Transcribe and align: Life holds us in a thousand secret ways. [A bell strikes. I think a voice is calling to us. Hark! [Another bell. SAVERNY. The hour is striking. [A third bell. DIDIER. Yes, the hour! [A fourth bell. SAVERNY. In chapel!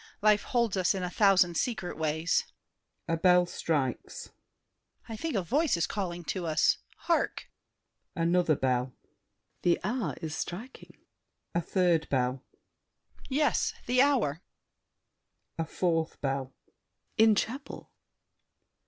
Life 0.23 0.41
holds 0.41 0.77
us 0.77 0.95
in 0.95 1.03
a 1.03 1.11
thousand 1.11 1.55
secret 1.57 1.95
ways. 1.95 2.45
[A 3.07 3.15
bell 3.15 3.45
strikes. 3.45 4.31
I 5.07 5.15
think 5.15 5.35
a 5.35 5.43
voice 5.43 5.77
is 5.77 5.85
calling 5.85 6.23
to 6.23 6.47
us. 6.47 6.79
Hark! 7.05 7.51
[Another 8.15 8.55
bell. 8.55 8.93
SAVERNY. 8.93 9.09
The 9.61 9.79
hour 9.83 10.15
is 10.19 10.35
striking. 10.35 10.97
[A 11.53 11.61
third 11.61 12.09
bell. 12.09 12.43
DIDIER. 13.25 13.27
Yes, 13.29 13.73
the 13.85 14.01
hour! 14.01 14.41
[A 15.59 15.65
fourth 15.67 16.19
bell. 16.19 16.45
SAVERNY. 17.19 17.23
In 17.23 17.35
chapel! 17.35 17.91